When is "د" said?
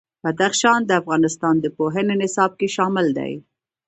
0.85-0.91, 1.59-1.65